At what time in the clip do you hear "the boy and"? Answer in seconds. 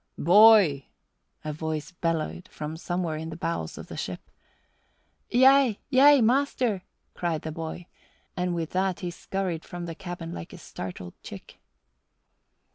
7.43-8.55